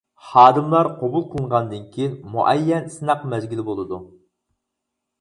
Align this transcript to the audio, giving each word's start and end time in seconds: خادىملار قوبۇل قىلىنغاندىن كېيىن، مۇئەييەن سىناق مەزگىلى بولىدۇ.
خادىملار 0.27 0.89
قوبۇل 1.01 1.25
قىلىنغاندىن 1.33 1.85
كېيىن، 1.97 2.17
مۇئەييەن 2.33 2.91
سىناق 2.97 3.31
مەزگىلى 3.35 3.71
بولىدۇ. 3.73 4.05